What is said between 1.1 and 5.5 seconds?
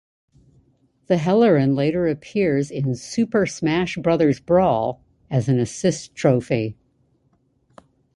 Helirin later appears in "Super Smash Brothers Brawl" as